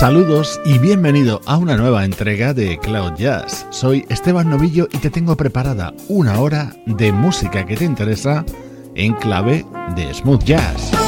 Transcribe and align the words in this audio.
Saludos 0.00 0.58
y 0.64 0.78
bienvenido 0.78 1.42
a 1.44 1.58
una 1.58 1.76
nueva 1.76 2.06
entrega 2.06 2.54
de 2.54 2.78
Cloud 2.78 3.16
Jazz. 3.18 3.66
Soy 3.68 4.06
Esteban 4.08 4.48
Novillo 4.48 4.88
y 4.90 4.96
te 4.96 5.10
tengo 5.10 5.36
preparada 5.36 5.92
una 6.08 6.40
hora 6.40 6.74
de 6.86 7.12
música 7.12 7.66
que 7.66 7.76
te 7.76 7.84
interesa 7.84 8.46
en 8.94 9.12
clave 9.12 9.66
de 9.94 10.14
smooth 10.14 10.42
jazz. 10.42 10.99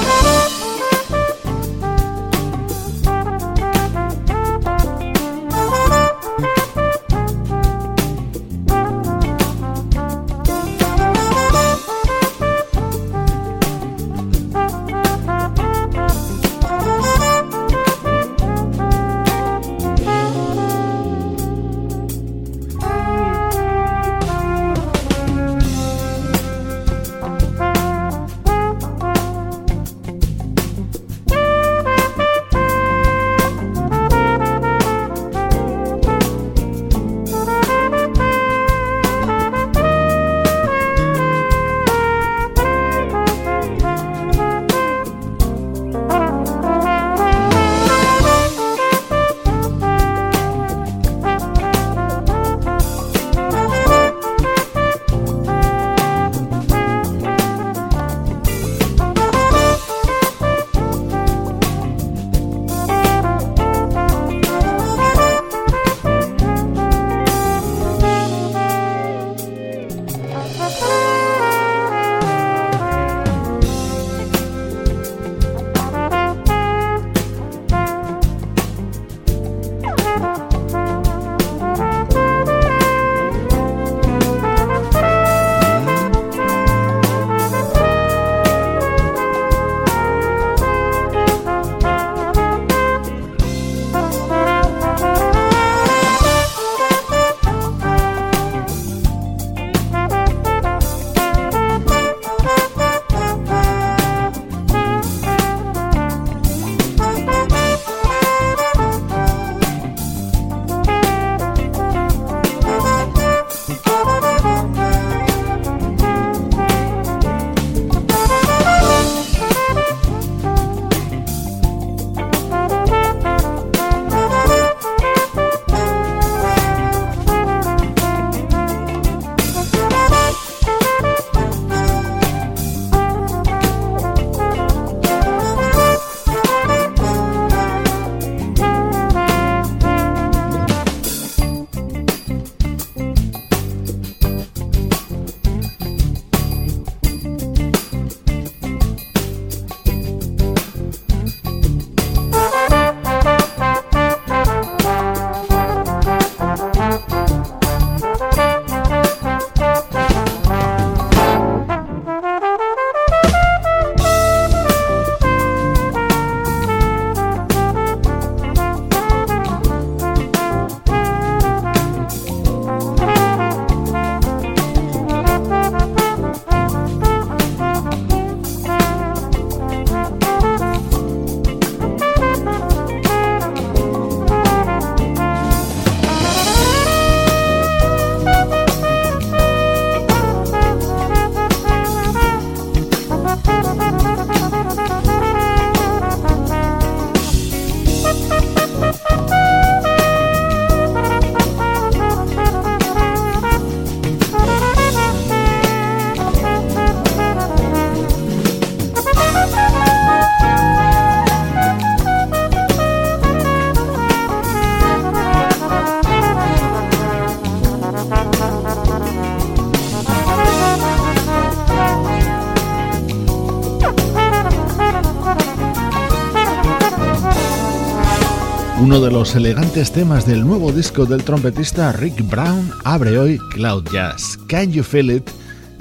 Los 229.23 229.37
elegantes 229.37 229.93
temas 229.93 230.27
del 230.27 230.45
nuevo 230.45 230.73
disco 230.73 231.07
del 231.07 231.23
trompetista 231.23 231.93
Rick 231.93 232.29
Brown 232.29 232.73
abre 232.83 233.17
hoy 233.21 233.39
Cloud 233.53 233.85
Jazz. 233.93 234.37
Can 234.49 234.73
You 234.73 234.83
Feel 234.83 235.13
It? 235.13 235.31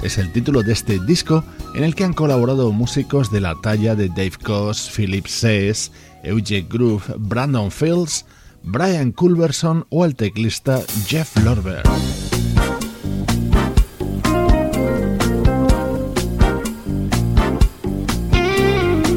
Es 0.00 0.16
el 0.18 0.30
título 0.30 0.62
de 0.62 0.72
este 0.72 1.00
disco 1.00 1.42
en 1.74 1.82
el 1.82 1.96
que 1.96 2.04
han 2.04 2.12
colaborado 2.12 2.70
músicos 2.70 3.32
de 3.32 3.40
la 3.40 3.56
talla 3.60 3.96
de 3.96 4.10
Dave 4.10 4.34
Koz, 4.44 4.88
Philip 4.96 5.26
Sess, 5.26 5.90
Eugene 6.22 6.68
Groove, 6.70 7.02
Brandon 7.18 7.72
Fields, 7.72 8.26
Brian 8.62 9.10
Culberson 9.10 9.86
o 9.88 10.04
el 10.04 10.14
teclista 10.14 10.80
Jeff 11.08 11.36
Lorber. 11.42 11.82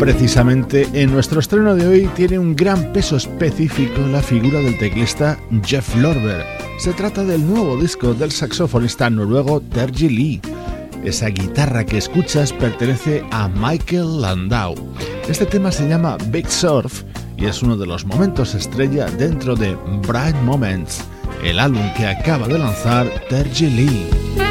Precisamente 0.06 0.88
en 0.94 1.12
nuestro 1.12 1.40
estreno 1.40 1.74
de 1.74 1.88
hoy 1.88 2.10
tiene 2.16 2.38
un 2.38 2.56
gran 2.56 2.94
peso 2.94 3.16
específico 3.16 4.02
la 4.12 4.22
figura 4.22 4.60
del 4.60 4.78
teclista 4.78 5.36
Jeff 5.64 5.96
Lorber. 5.96 6.46
Se 6.78 6.94
trata 6.94 7.24
del 7.24 7.44
nuevo 7.44 7.76
disco 7.76 8.14
del 8.14 8.32
saxofonista 8.32 9.10
noruego 9.10 9.62
Terji 9.62 10.10
Lee. 10.10 10.42
Esa 11.04 11.30
guitarra 11.30 11.84
que 11.88 11.98
escuchas 11.98 12.54
pertenece 12.54 13.24
a 13.32 13.48
Michael 13.48 14.22
Landau. 14.22 14.76
Este 15.28 15.48
tema 15.48 15.72
se 15.72 15.90
llama 15.90 16.18
Big 16.28 16.52
Surf 16.52 17.02
y 17.36 17.46
es 17.46 17.64
uno 17.64 17.76
de 17.76 17.88
los 17.88 18.06
momentos 18.06 18.54
estrella 18.54 19.10
dentro 19.10 19.56
de 19.56 19.76
Bright 20.08 20.36
Moments, 20.44 21.04
el 21.44 21.60
álbum 21.60 21.92
que 21.98 22.06
acaba 22.06 22.48
de 22.48 22.60
lanzar 22.60 23.10
Terji 23.28 23.72
Lee. 23.72 24.45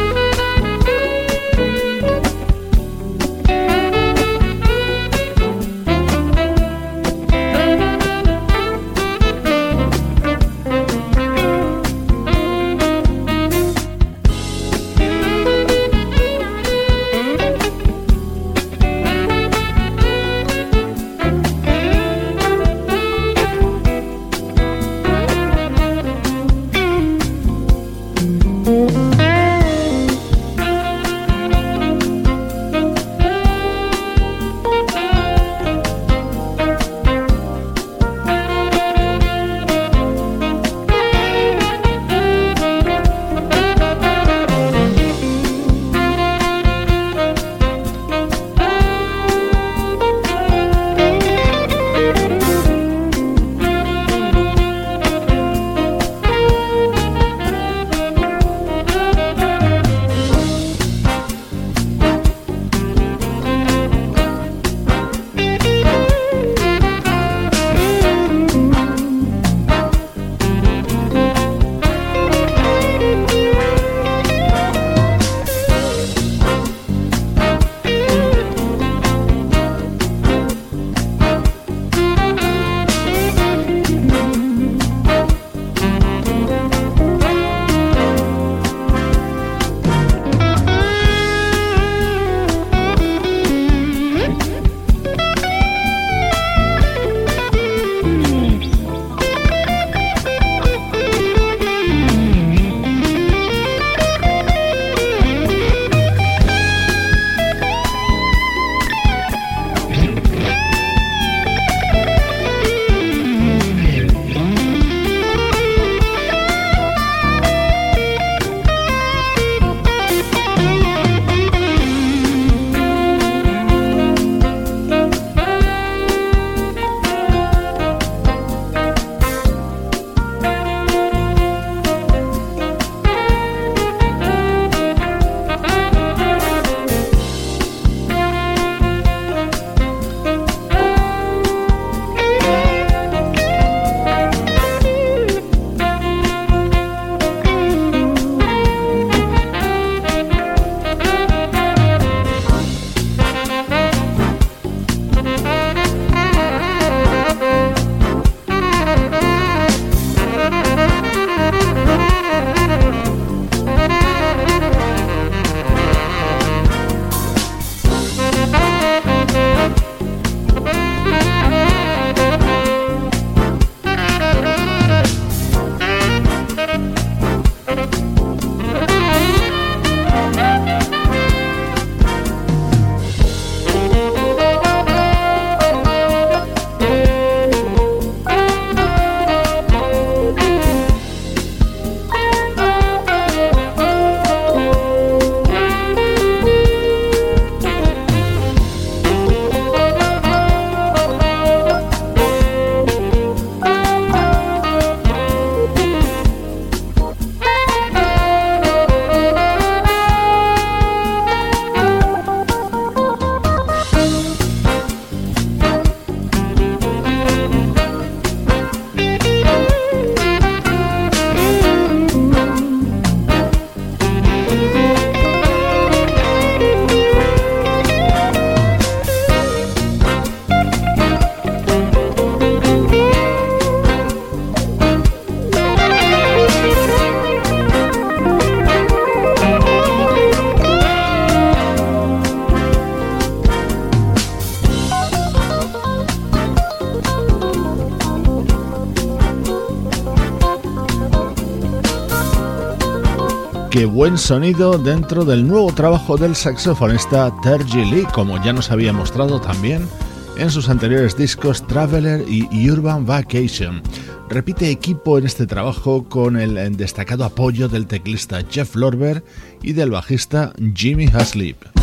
Sonido 254.19 254.79
dentro 254.79 255.25
del 255.25 255.47
nuevo 255.47 255.73
trabajo 255.73 256.17
del 256.17 256.37
saxofonista 256.37 257.33
Terji 257.43 257.85
Lee, 257.85 258.07
como 258.13 258.43
ya 258.45 258.53
nos 258.53 258.71
había 258.71 258.93
mostrado 258.93 259.41
también 259.41 259.89
en 260.37 260.51
sus 260.51 260.69
anteriores 260.69 261.17
discos 261.17 261.67
Traveler 261.67 262.25
y 262.29 262.71
Urban 262.71 263.07
Vacation. 263.07 263.83
Repite 264.29 264.71
equipo 264.71 265.19
en 265.19 265.27
este 265.27 265.47
trabajo 265.47 266.05
con 266.09 266.37
el 266.37 266.77
destacado 266.77 267.25
apoyo 267.25 267.69
del 267.69 267.87
teclista 267.87 268.41
Jeff 268.51 268.75
Lorber 268.75 269.25
y 269.63 269.73
del 269.73 269.91
bajista 269.91 270.53
Jimmy 270.75 271.07
Haslip. 271.07 271.74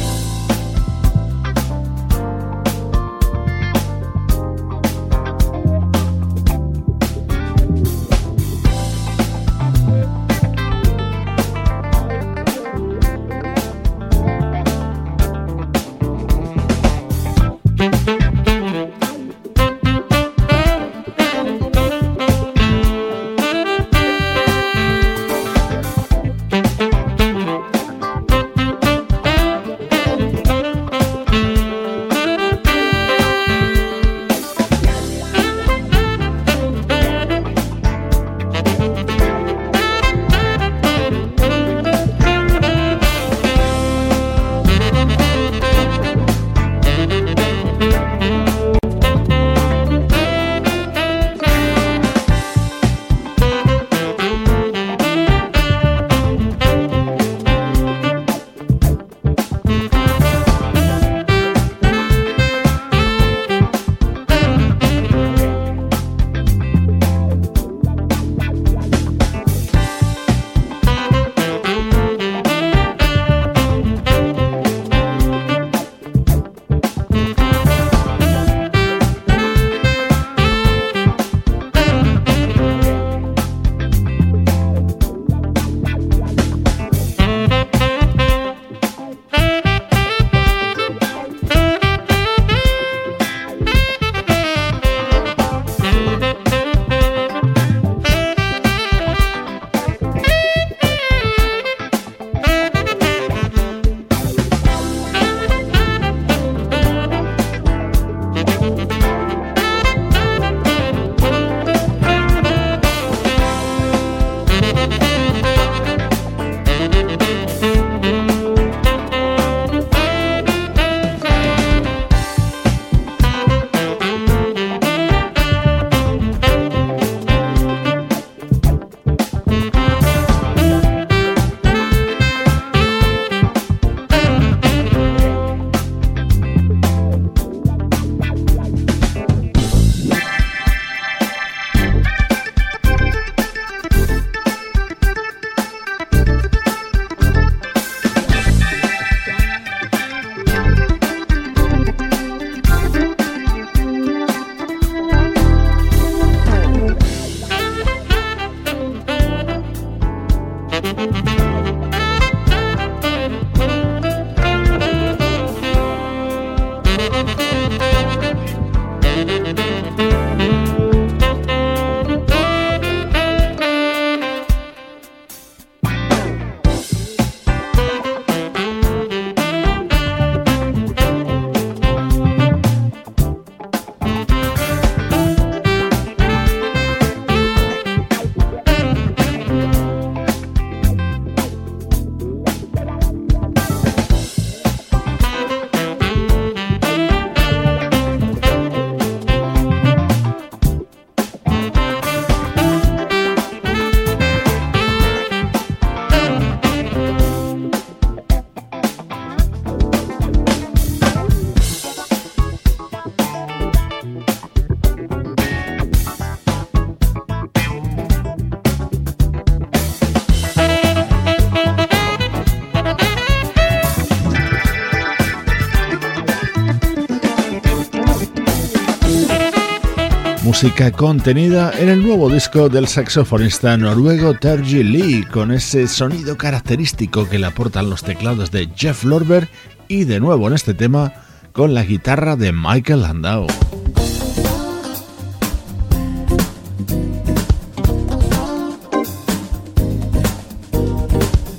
Música 230.61 230.91
contenida 230.91 231.71
en 231.79 231.89
el 231.89 232.03
nuevo 232.03 232.29
disco 232.29 232.69
del 232.69 232.87
saxofonista 232.87 233.75
noruego 233.77 234.35
Terji 234.35 234.83
Lee, 234.83 235.23
con 235.23 235.51
ese 235.51 235.87
sonido 235.87 236.37
característico 236.37 237.27
que 237.27 237.39
le 237.39 237.47
aportan 237.47 237.89
los 237.89 238.03
teclados 238.03 238.51
de 238.51 238.69
Jeff 238.75 239.03
Lorber 239.03 239.49
y 239.87 240.03
de 240.03 240.19
nuevo 240.19 240.47
en 240.47 240.53
este 240.53 240.75
tema 240.75 241.13
con 241.51 241.73
la 241.73 241.83
guitarra 241.83 242.35
de 242.35 242.51
Michael 242.51 243.01
Landau. 243.01 243.47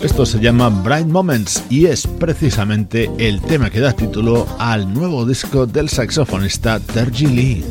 Esto 0.00 0.24
se 0.24 0.38
llama 0.38 0.68
Bright 0.68 1.08
Moments 1.08 1.64
y 1.68 1.86
es 1.86 2.06
precisamente 2.06 3.10
el 3.18 3.40
tema 3.40 3.68
que 3.68 3.80
da 3.80 3.94
título 3.94 4.46
al 4.60 4.94
nuevo 4.94 5.26
disco 5.26 5.66
del 5.66 5.88
saxofonista 5.88 6.78
Terji 6.78 7.26
Lee. 7.26 7.64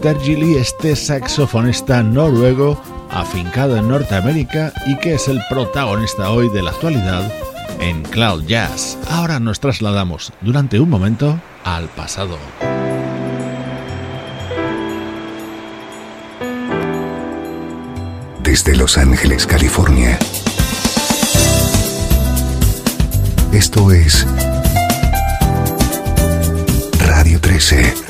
Terji 0.00 0.56
este 0.56 0.96
saxofonista 0.96 2.02
noruego 2.02 2.80
afincado 3.10 3.76
en 3.76 3.86
Norteamérica 3.88 4.72
y 4.86 4.96
que 4.96 5.14
es 5.14 5.28
el 5.28 5.42
protagonista 5.50 6.30
hoy 6.30 6.48
de 6.48 6.62
la 6.62 6.70
actualidad 6.70 7.30
en 7.80 8.02
Cloud 8.04 8.44
Jazz. 8.46 8.96
Ahora 9.10 9.38
nos 9.40 9.60
trasladamos 9.60 10.32
durante 10.40 10.80
un 10.80 10.88
momento 10.88 11.38
al 11.64 11.88
pasado. 11.88 12.38
Desde 18.42 18.74
Los 18.76 18.96
Ángeles, 18.96 19.46
California. 19.46 20.18
Esto 23.52 23.90
es 23.92 24.26
Radio 26.98 27.38
13. 27.38 28.09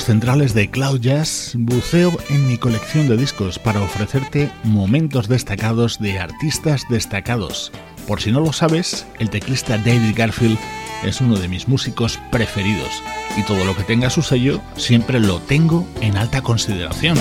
Centrales 0.00 0.54
de 0.54 0.70
Cloud 0.70 1.00
Jazz, 1.00 1.52
buceo 1.54 2.12
en 2.30 2.46
mi 2.46 2.56
colección 2.56 3.08
de 3.08 3.16
discos 3.16 3.58
para 3.58 3.82
ofrecerte 3.82 4.50
momentos 4.64 5.28
destacados 5.28 5.98
de 5.98 6.18
artistas 6.18 6.84
destacados. 6.88 7.70
Por 8.06 8.20
si 8.20 8.32
no 8.32 8.40
lo 8.40 8.52
sabes, 8.52 9.06
el 9.18 9.28
teclista 9.28 9.76
David 9.76 10.14
Garfield 10.16 10.58
es 11.04 11.20
uno 11.20 11.36
de 11.36 11.48
mis 11.48 11.68
músicos 11.68 12.18
preferidos 12.30 13.02
y 13.36 13.42
todo 13.42 13.64
lo 13.64 13.76
que 13.76 13.82
tenga 13.82 14.08
su 14.08 14.22
sello 14.22 14.62
siempre 14.76 15.20
lo 15.20 15.40
tengo 15.40 15.86
en 16.00 16.16
alta 16.16 16.40
consideración. 16.40 17.18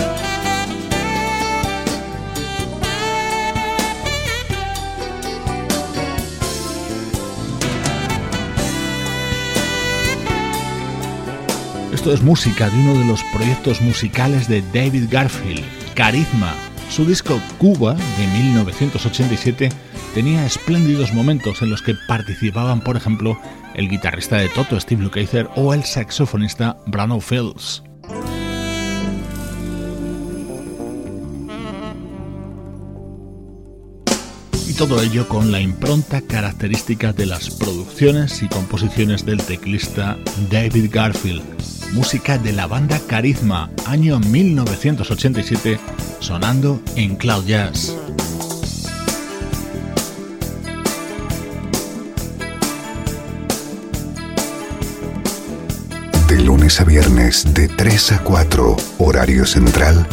Esto 12.01 12.13
es 12.13 12.23
música 12.23 12.67
de 12.67 12.79
uno 12.79 12.95
de 12.95 13.05
los 13.05 13.23
proyectos 13.25 13.79
musicales 13.79 14.47
de 14.47 14.63
David 14.73 15.03
Garfield, 15.11 15.63
Carisma. 15.93 16.51
Su 16.89 17.05
disco 17.05 17.39
Cuba 17.59 17.93
de 17.93 18.25
1987 18.25 19.69
tenía 20.15 20.43
espléndidos 20.43 21.13
momentos 21.13 21.61
en 21.61 21.69
los 21.69 21.83
que 21.83 21.93
participaban, 22.07 22.81
por 22.81 22.97
ejemplo, 22.97 23.39
el 23.75 23.87
guitarrista 23.87 24.37
de 24.37 24.49
Toto, 24.49 24.79
Steve 24.79 25.03
Lukather, 25.03 25.47
o 25.55 25.75
el 25.75 25.83
saxofonista 25.83 26.75
Bruno 26.87 27.21
Fields. 27.21 27.83
Y 34.67 34.73
todo 34.73 35.03
ello 35.03 35.27
con 35.27 35.51
la 35.51 35.61
impronta 35.61 36.21
característica 36.21 37.13
de 37.13 37.27
las 37.27 37.51
producciones 37.51 38.41
y 38.41 38.47
composiciones 38.47 39.23
del 39.23 39.43
teclista 39.43 40.17
David 40.49 40.89
Garfield 40.91 41.61
música 41.93 42.37
de 42.37 42.53
la 42.53 42.67
banda 42.67 42.99
Carisma, 43.07 43.69
año 43.85 44.19
1987, 44.19 45.79
sonando 46.19 46.81
en 46.95 47.15
Cloud 47.15 47.45
Jazz. 47.45 47.95
De 56.27 56.39
lunes 56.39 56.79
a 56.79 56.85
viernes, 56.85 57.53
de 57.53 57.67
3 57.67 58.13
a 58.13 58.19
4, 58.23 58.77
horario 58.99 59.45
central, 59.45 60.07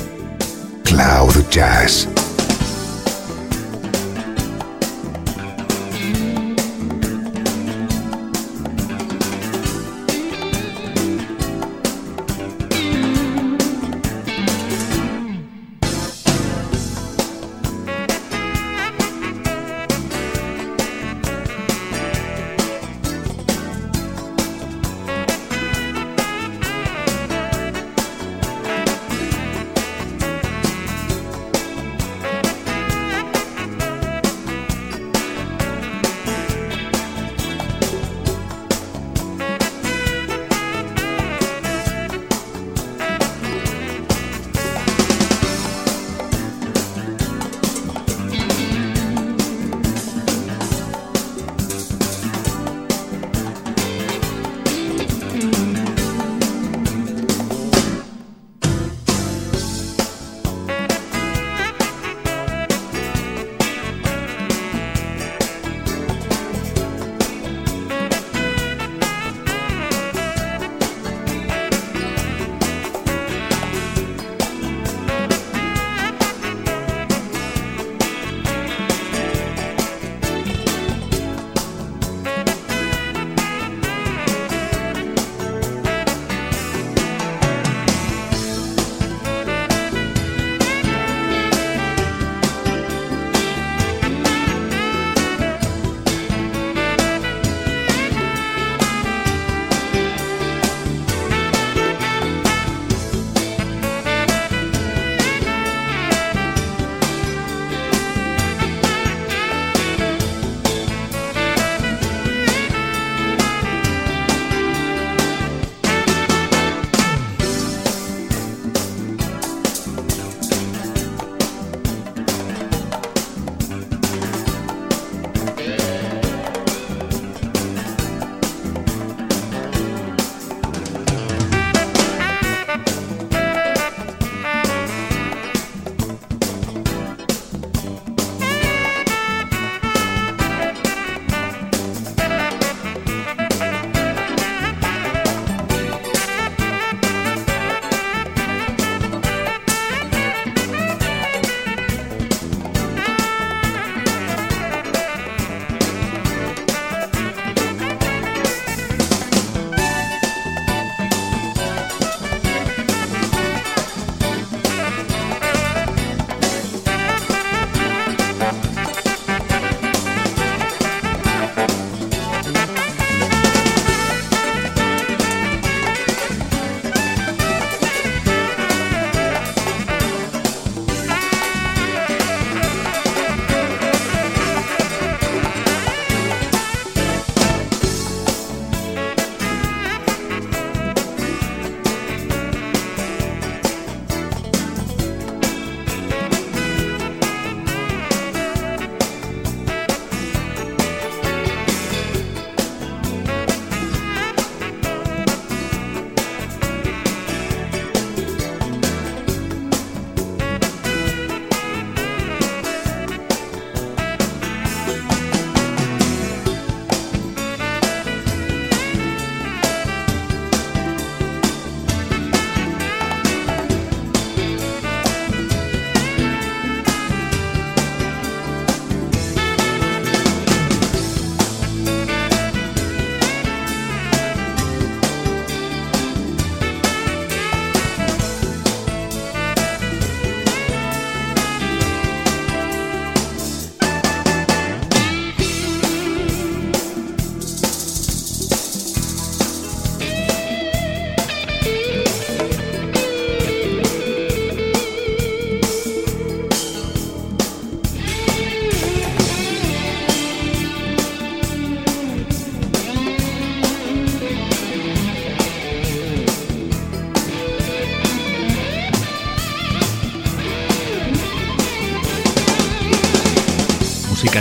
Cloud 0.84 1.34
Jazz 1.50 2.08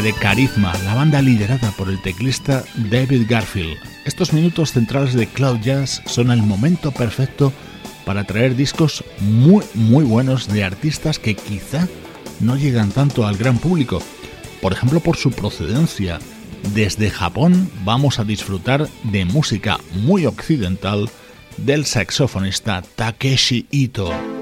de 0.01 0.13
Carisma, 0.13 0.73
la 0.83 0.93
banda 0.93 1.21
liderada 1.21 1.71
por 1.71 1.89
el 1.89 1.99
teclista 2.01 2.63
David 2.75 3.23
Garfield. 3.27 3.77
Estos 4.05 4.31
minutos 4.31 4.73
centrales 4.73 5.13
de 5.13 5.25
Cloud 5.27 5.59
Jazz 5.61 6.03
son 6.05 6.29
el 6.29 6.43
momento 6.43 6.91
perfecto 6.91 7.51
para 8.05 8.23
traer 8.23 8.55
discos 8.55 9.03
muy 9.19 9.65
muy 9.73 10.05
buenos 10.05 10.47
de 10.47 10.63
artistas 10.63 11.17
que 11.17 11.35
quizá 11.35 11.87
no 12.39 12.57
llegan 12.57 12.91
tanto 12.91 13.25
al 13.25 13.37
gran 13.37 13.57
público, 13.57 14.01
por 14.61 14.71
ejemplo 14.71 14.99
por 14.99 15.17
su 15.17 15.31
procedencia. 15.31 16.19
Desde 16.75 17.09
Japón 17.09 17.69
vamos 17.83 18.19
a 18.19 18.23
disfrutar 18.23 18.87
de 19.03 19.25
música 19.25 19.79
muy 19.93 20.27
occidental 20.27 21.09
del 21.57 21.85
saxofonista 21.85 22.83
Takeshi 22.95 23.65
Ito. 23.71 24.36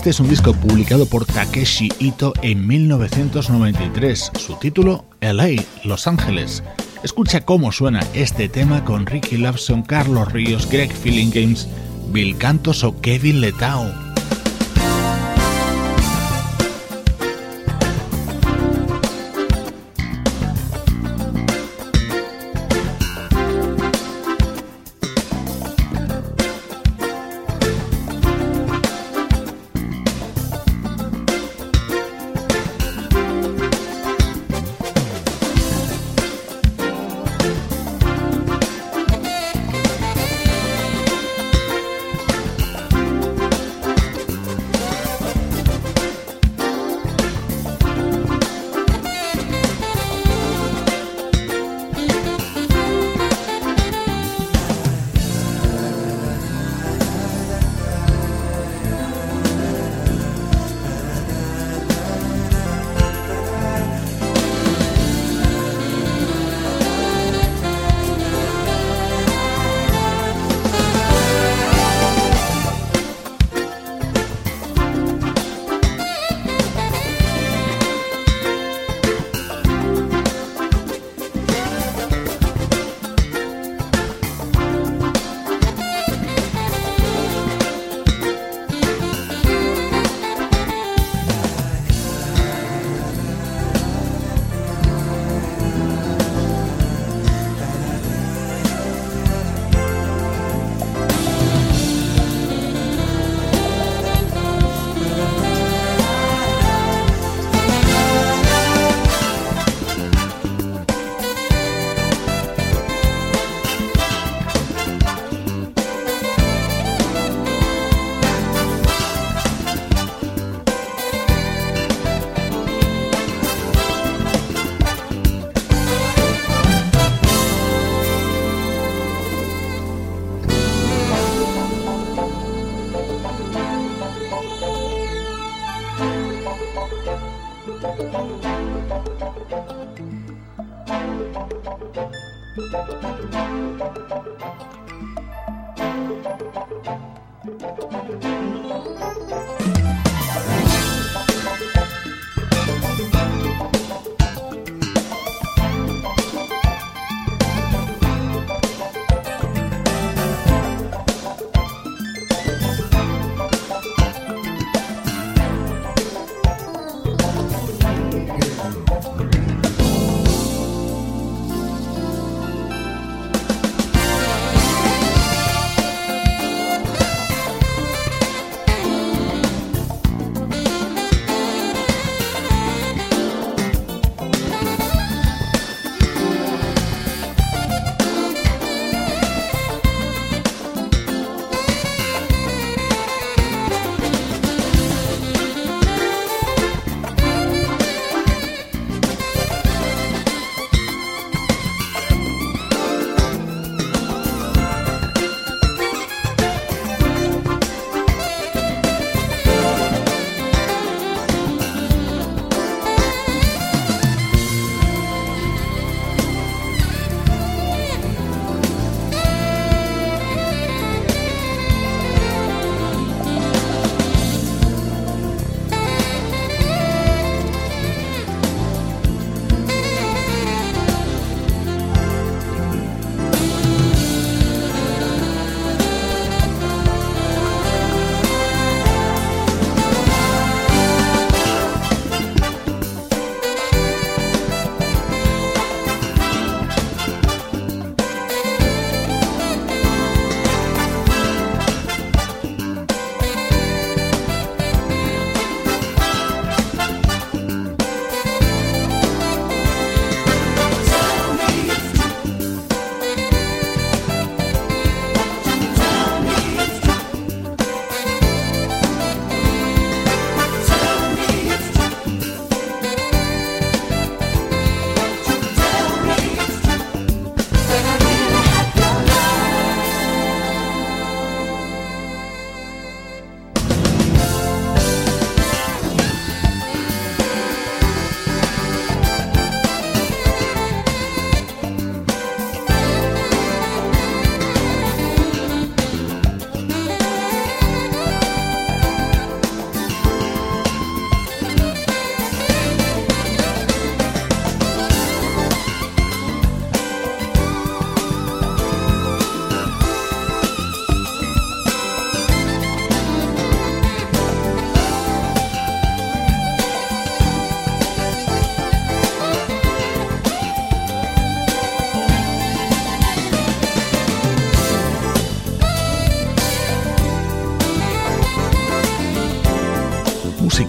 Este 0.00 0.08
es 0.08 0.20
un 0.20 0.30
disco 0.30 0.54
publicado 0.54 1.04
por 1.04 1.26
Takeshi 1.26 1.90
Ito 1.98 2.32
en 2.40 2.66
1993. 2.66 4.30
Su 4.38 4.54
título, 4.54 5.04
LA, 5.20 5.62
Los 5.84 6.06
Ángeles. 6.06 6.62
Escucha 7.02 7.42
cómo 7.42 7.70
suena 7.70 8.00
este 8.14 8.48
tema 8.48 8.82
con 8.86 9.04
Ricky 9.04 9.36
Lawson, 9.36 9.82
Carlos 9.82 10.32
Ríos, 10.32 10.66
Greg 10.70 10.90
Feeling 10.90 11.28
Games, 11.30 11.68
Bill 12.14 12.34
Cantos 12.38 12.82
o 12.82 12.98
Kevin 13.02 13.42
Letao. 13.42 14.09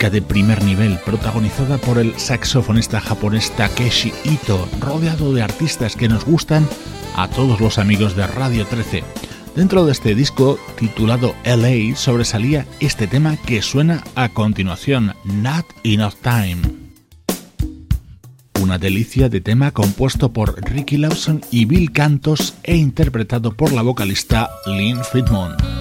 De 0.10 0.22
primer 0.22 0.64
nivel 0.64 0.98
protagonizada 1.06 1.78
por 1.78 2.00
el 2.00 2.18
saxofonista 2.18 3.00
japonés 3.00 3.52
Takeshi 3.52 4.12
Ito, 4.24 4.68
rodeado 4.80 5.34
de 5.34 5.44
artistas 5.44 5.96
que 5.96 6.10
nos 6.10 6.26
gustan 6.26 6.68
a 7.16 7.28
todos 7.28 7.60
los 7.60 7.78
amigos 7.78 8.16
de 8.16 8.26
Radio 8.26 8.66
13. 8.66 9.04
Dentro 9.56 9.86
de 9.86 9.92
este 9.92 10.16
disco, 10.16 10.58
titulado 10.80 11.36
LA, 11.44 11.96
sobresalía 11.96 12.66
este 12.80 13.06
tema 13.06 13.38
que 13.38 13.62
suena 13.62 14.04
a 14.16 14.30
continuación, 14.30 15.14
Not 15.24 15.66
Enough 15.84 16.16
Time. 16.22 16.62
Una 18.62 18.78
delicia 18.78 19.30
de 19.30 19.42
tema 19.42 19.72
compuesto 19.72 20.32
por 20.32 20.64
Ricky 20.64 20.98
Lawson 20.98 21.42
y 21.52 21.66
Bill 21.66 21.92
Cantos 21.92 22.56
e 22.64 22.76
interpretado 22.76 23.54
por 23.54 23.72
la 23.72 23.82
vocalista 23.82 24.50
Lynn 24.66 25.04
Friedman. 25.04 25.81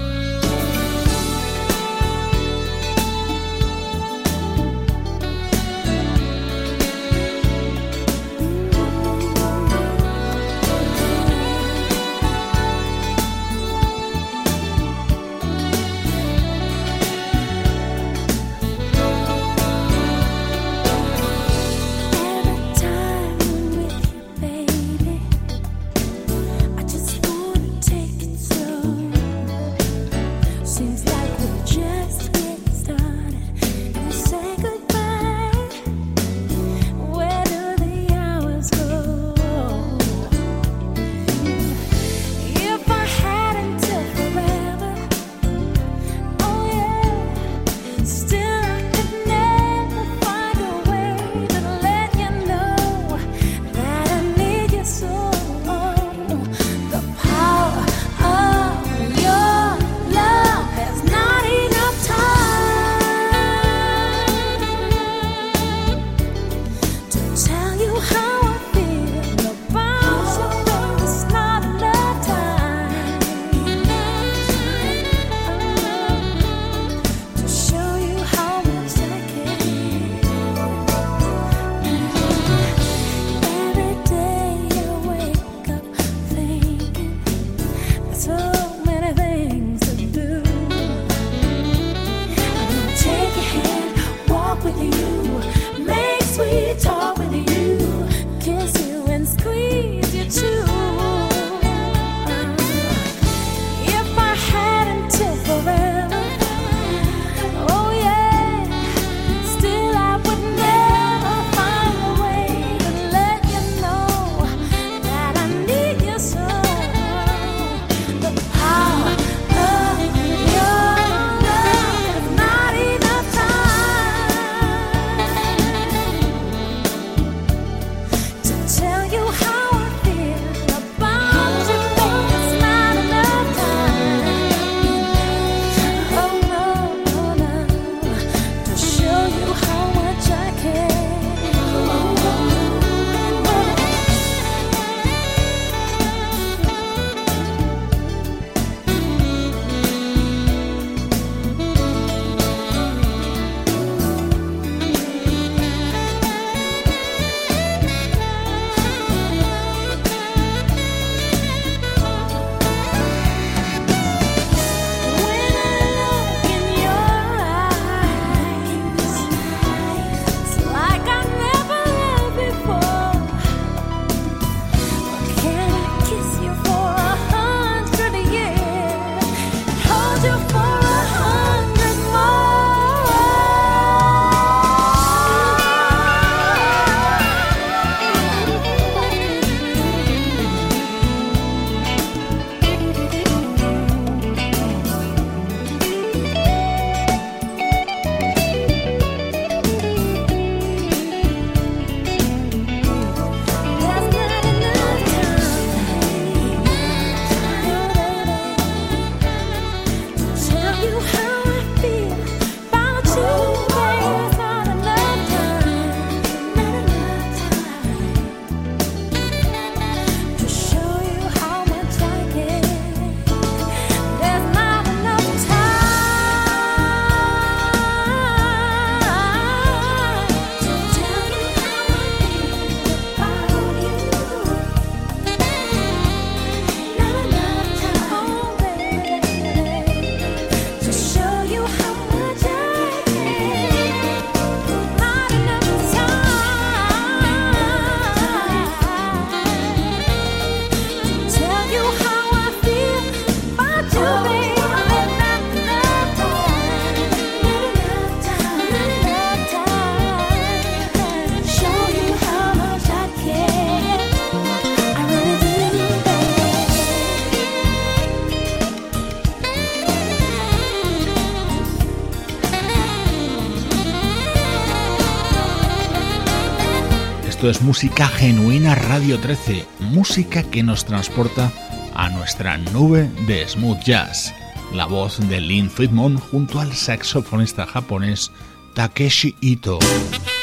Es 277.51 277.63
música 277.63 278.07
genuina 278.07 278.77
Radio 278.77 279.19
13, 279.19 279.67
música 279.81 280.45
que 280.45 280.63
nos 280.63 280.85
transporta 280.85 281.51
a 281.95 282.09
nuestra 282.09 282.57
nube 282.59 283.11
de 283.27 283.47
smooth 283.49 283.81
jazz. 283.81 284.33
La 284.73 284.85
voz 284.85 285.19
de 285.29 285.41
Lynn 285.41 285.69
Friedman 285.69 286.17
junto 286.17 286.61
al 286.61 286.73
saxofonista 286.73 287.67
japonés 287.67 288.31
Takeshi 288.75 289.35
Ito. 289.41 289.81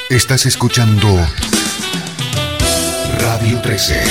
Estás 0.09 0.45
escuchando 0.45 1.07
Radio 3.21 3.61
13. 3.61 4.01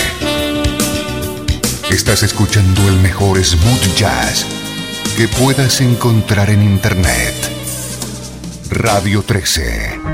Estás 1.91 2.23
escuchando 2.23 2.89
el 2.89 2.97
mejor 2.97 3.45
smooth 3.45 3.97
jazz 3.97 4.47
que 5.19 5.29
puedas 5.29 5.83
encontrar 5.83 6.49
en 6.49 6.63
Internet. 6.63 7.35
Radio 8.71 9.23
13. 9.23 10.06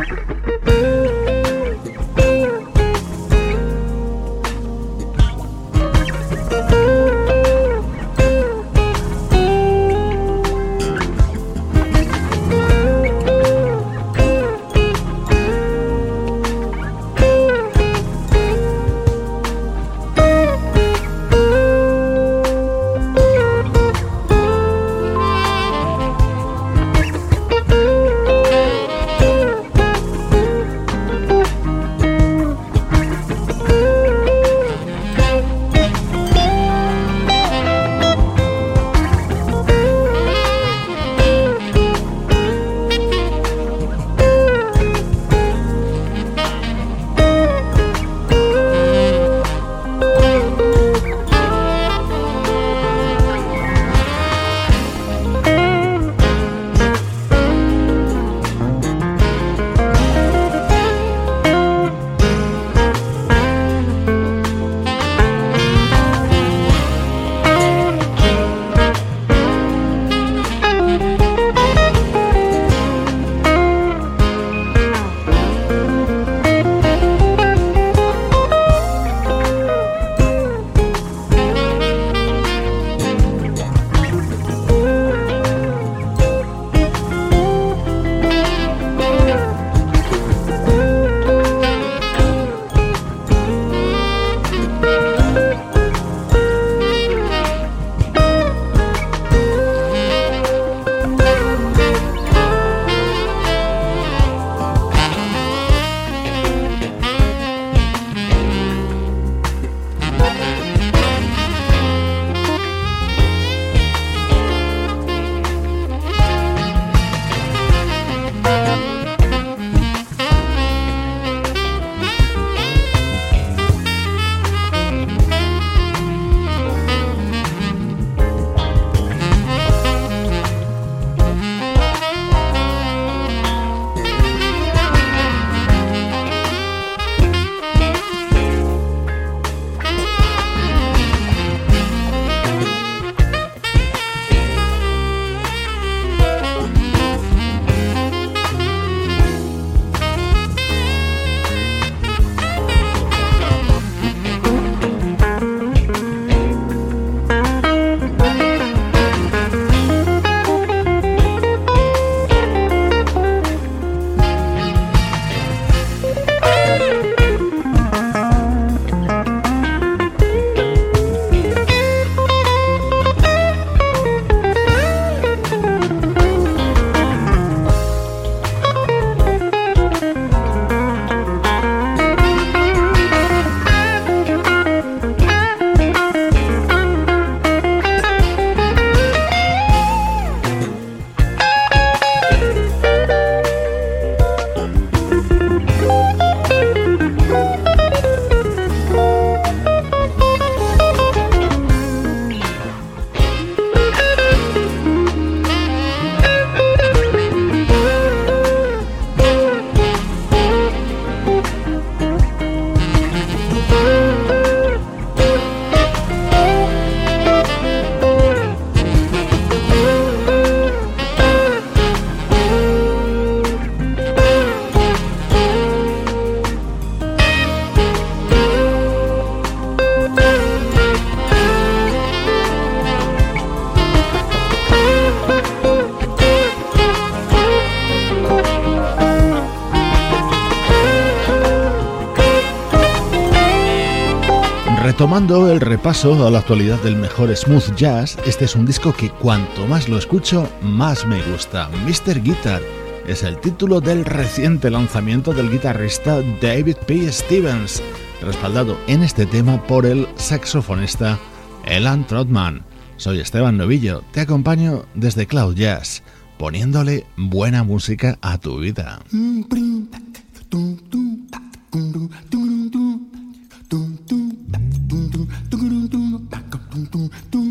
Repaso 245.93 246.26
a 246.26 246.30
la 246.30 246.38
actualidad 246.38 246.82
del 246.82 246.97
mejor 246.97 247.36
smooth 247.36 247.76
jazz, 247.76 248.16
este 248.24 248.47
es 248.47 248.57
un 248.57 248.64
disco 248.64 248.95
que 248.95 249.11
cuanto 249.11 249.66
más 249.66 249.90
lo 249.90 249.99
escucho, 249.99 250.49
más 250.62 251.07
me 251.07 251.20
gusta. 251.24 251.68
Mr. 251.84 252.22
Guitar 252.22 252.62
es 253.07 253.22
el 253.22 253.38
título 253.38 253.82
del 253.82 254.07
reciente 254.07 254.70
lanzamiento 254.70 255.34
del 255.34 255.51
guitarrista 255.51 256.22
David 256.40 256.76
P. 256.86 257.12
Stevens, 257.12 257.82
respaldado 258.22 258.78
en 258.86 259.03
este 259.03 259.26
tema 259.26 259.62
por 259.66 259.84
el 259.84 260.09
saxofonista 260.16 261.18
Elan 261.66 262.07
Trotman. 262.07 262.62
Soy 262.97 263.20
Esteban 263.20 263.59
Novillo, 263.59 264.03
te 264.12 264.20
acompaño 264.20 264.86
desde 264.95 265.26
Cloud 265.26 265.57
Jazz, 265.57 266.03
poniéndole 266.38 267.05
buena 267.18 267.64
música 267.64 268.16
a 268.22 268.38
tu 268.38 268.59
vida. 268.61 269.03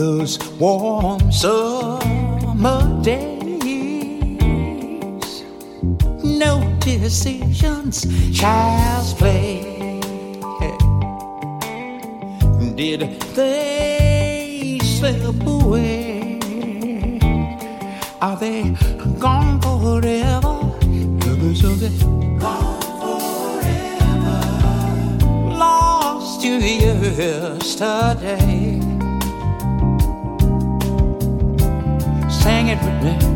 those 0.00 0.38
warm 0.58 1.20
summer 1.30 2.80
days. 3.02 4.40
No 6.42 6.52
decisions, 6.80 8.06
child's 8.32 9.12
play. 9.12 10.00
Did 12.76 13.00
they 13.34 14.78
slip 14.82 15.46
away? 15.46 16.40
Are 18.22 18.38
they 18.38 18.74
gone 19.18 19.60
forever? 19.60 20.54
Gone 22.40 22.80
forever. 23.02 24.38
Lost 25.62 26.40
to 26.40 26.52
yesterday. 26.86 28.69
with 32.84 33.02
me. 33.02 33.29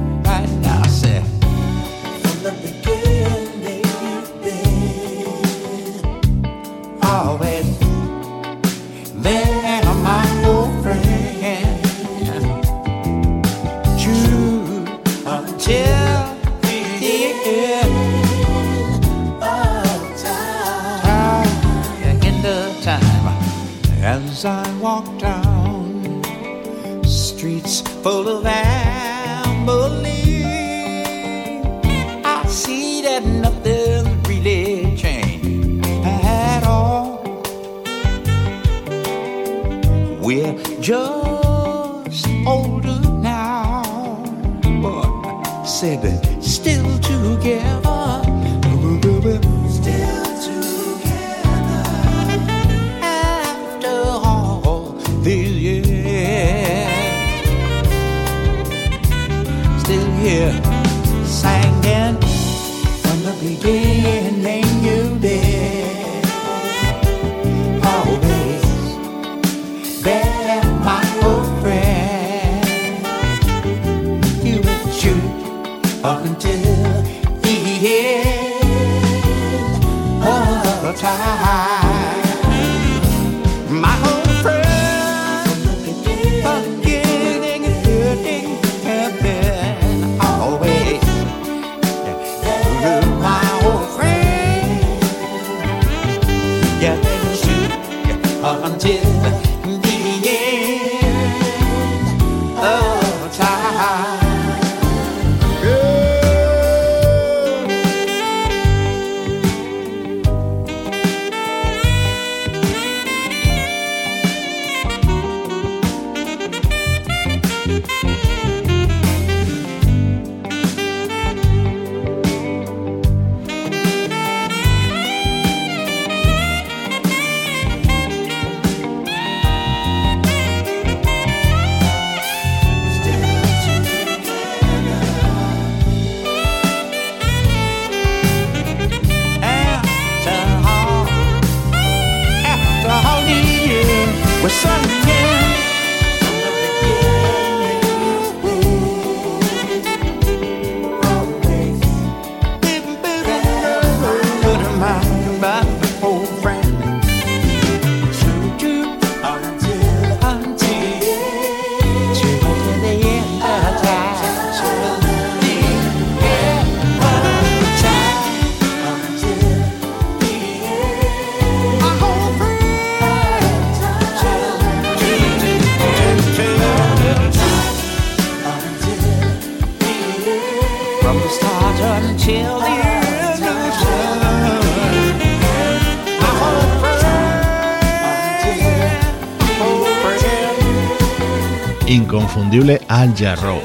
Al 192.88 193.14
Jarreau. 193.14 193.60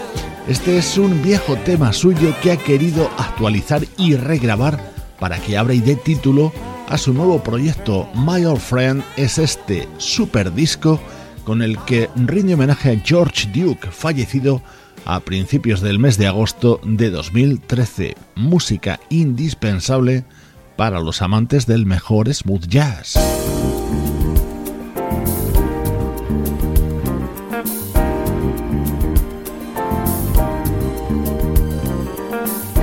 Este 0.47 0.77
es 0.77 0.95
un 0.99 1.23
viejo 1.23 1.55
tema 1.55 1.91
suyo 1.91 2.35
que 2.43 2.51
ha 2.51 2.57
querido 2.57 3.09
actualizar 3.17 3.81
y 3.97 4.15
regrabar 4.15 4.79
para 5.19 5.39
que 5.39 5.57
abra 5.57 5.73
y 5.73 5.79
dé 5.79 5.95
título 5.95 6.53
a 6.87 6.99
su 6.99 7.11
nuevo 7.11 7.41
proyecto 7.41 8.07
My 8.13 8.45
Old 8.45 8.59
Friend 8.59 9.03
es 9.17 9.39
este 9.39 9.87
super 9.97 10.53
disco 10.53 10.99
con 11.45 11.63
el 11.63 11.79
que 11.85 12.11
rinde 12.15 12.53
homenaje 12.53 12.91
a 12.91 12.99
George 13.03 13.49
Duke, 13.51 13.89
fallecido 13.89 14.61
a 15.03 15.19
principios 15.19 15.81
del 15.81 15.97
mes 15.97 16.19
de 16.19 16.27
agosto 16.27 16.79
de 16.83 17.09
2013. 17.09 18.15
Música 18.35 18.99
indispensable 19.09 20.25
para 20.75 20.99
los 20.99 21.23
amantes 21.23 21.65
del 21.65 21.87
mejor 21.87 22.31
smooth 22.31 22.67
jazz. 22.67 23.17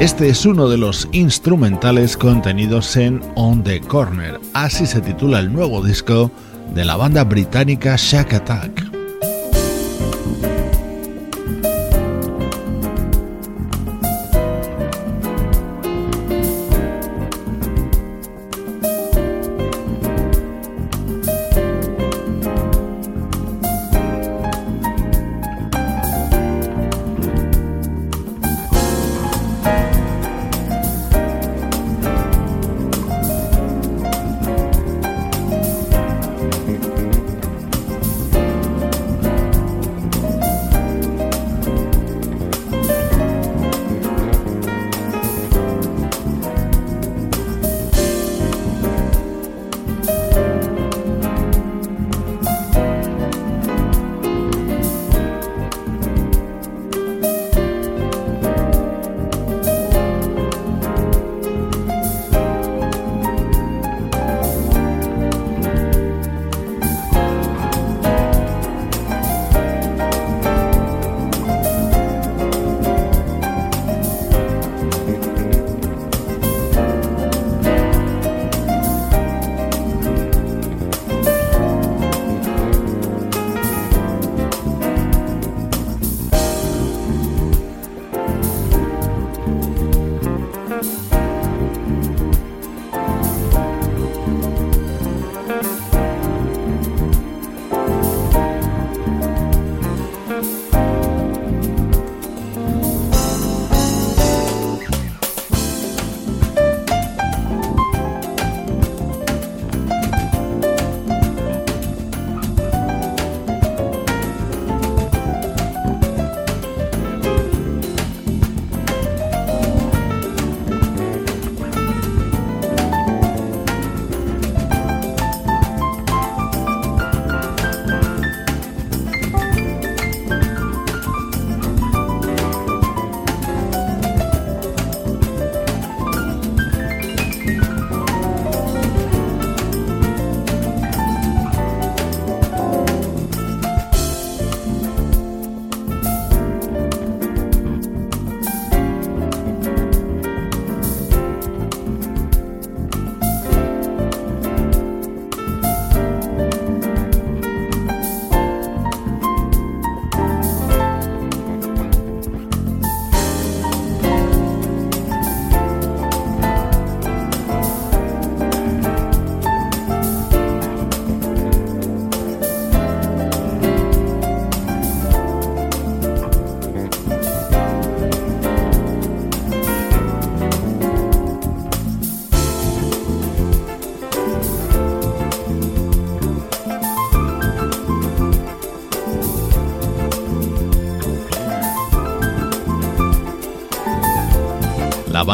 Este 0.00 0.28
es 0.28 0.44
uno 0.44 0.68
de 0.68 0.76
los 0.76 1.08
instrumentales 1.12 2.18
contenidos 2.18 2.98
en 2.98 3.22
On 3.34 3.62
the 3.62 3.80
Corner, 3.80 4.38
así 4.52 4.84
se 4.84 5.00
titula 5.00 5.40
el 5.40 5.50
nuevo 5.50 5.82
disco 5.82 6.30
de 6.74 6.84
la 6.84 6.96
banda 6.96 7.24
británica 7.24 7.96
Shack 7.96 8.34
Attack. 8.34 8.95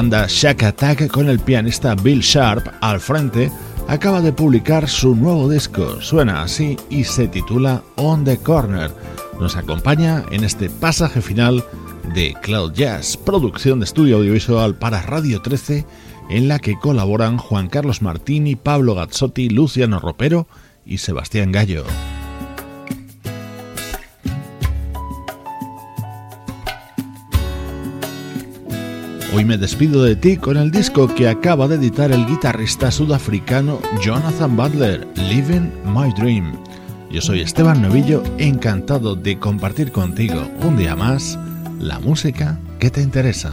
Banda 0.02 0.26
Shack 0.26 0.64
Attack 0.64 1.06
con 1.12 1.28
el 1.28 1.38
pianista 1.38 1.94
Bill 1.94 2.22
Sharp 2.22 2.66
al 2.80 2.98
frente 2.98 3.52
acaba 3.86 4.20
de 4.20 4.32
publicar 4.32 4.88
su 4.88 5.14
nuevo 5.14 5.48
disco. 5.48 6.00
Suena 6.00 6.42
así 6.42 6.76
y 6.90 7.04
se 7.04 7.28
titula 7.28 7.84
On 7.94 8.24
the 8.24 8.36
Corner. 8.36 8.90
Nos 9.38 9.54
acompaña 9.54 10.24
en 10.32 10.42
este 10.42 10.68
pasaje 10.70 11.22
final 11.22 11.62
de 12.16 12.34
Cloud 12.42 12.72
Jazz, 12.72 13.16
producción 13.16 13.78
de 13.78 13.84
estudio 13.84 14.16
audiovisual 14.16 14.74
para 14.74 15.02
Radio 15.02 15.40
13, 15.40 15.86
en 16.30 16.48
la 16.48 16.58
que 16.58 16.76
colaboran 16.80 17.38
Juan 17.38 17.68
Carlos 17.68 18.02
Martini, 18.02 18.56
Pablo 18.56 18.96
Gazzotti, 18.96 19.50
Luciano 19.50 20.00
Ropero 20.00 20.48
y 20.84 20.98
Sebastián 20.98 21.52
Gallo. 21.52 21.84
Hoy 29.34 29.46
me 29.46 29.56
despido 29.56 30.04
de 30.04 30.14
ti 30.14 30.36
con 30.36 30.58
el 30.58 30.70
disco 30.70 31.08
que 31.08 31.26
acaba 31.26 31.66
de 31.66 31.76
editar 31.76 32.12
el 32.12 32.26
guitarrista 32.26 32.90
sudafricano 32.90 33.80
Jonathan 34.02 34.54
Butler, 34.54 35.08
Living 35.16 35.70
My 35.86 36.12
Dream. 36.12 36.52
Yo 37.10 37.22
soy 37.22 37.40
Esteban 37.40 37.80
Novillo, 37.80 38.22
encantado 38.36 39.16
de 39.16 39.38
compartir 39.38 39.90
contigo 39.90 40.46
un 40.62 40.76
día 40.76 40.94
más 40.96 41.38
la 41.80 41.98
música 41.98 42.60
que 42.78 42.90
te 42.90 43.00
interesa. 43.00 43.52